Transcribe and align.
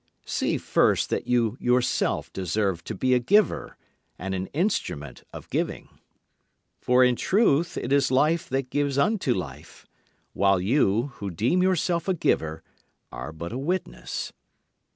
See 0.25 0.57
first 0.57 1.11
that 1.11 1.27
you 1.27 1.57
yourself 1.59 2.33
deserve 2.33 2.83
to 2.85 2.95
be 2.95 3.13
a 3.13 3.19
giver, 3.19 3.77
and 4.17 4.33
an 4.33 4.47
instrument 4.47 5.21
of 5.31 5.47
giving. 5.51 5.89
For 6.79 7.03
in 7.03 7.15
truth 7.15 7.77
it 7.77 7.93
is 7.93 8.09
life 8.09 8.49
that 8.49 8.71
gives 8.71 8.97
unto 8.97 9.31
life 9.35 9.85
while 10.33 10.59
you, 10.59 11.09
who 11.17 11.29
deem 11.29 11.61
yourself 11.61 12.07
a 12.07 12.15
giver, 12.15 12.63
are 13.11 13.31
but 13.31 13.53
a 13.53 13.59
witness. 13.59 14.33